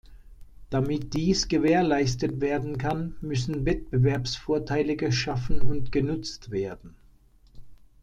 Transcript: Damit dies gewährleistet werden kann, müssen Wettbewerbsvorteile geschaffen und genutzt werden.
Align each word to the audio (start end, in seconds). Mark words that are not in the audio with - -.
Damit 0.71 1.13
dies 1.13 1.47
gewährleistet 1.47 2.41
werden 2.41 2.79
kann, 2.79 3.15
müssen 3.21 3.67
Wettbewerbsvorteile 3.67 4.95
geschaffen 4.95 5.61
und 5.61 5.91
genutzt 5.91 6.49
werden. 6.49 6.95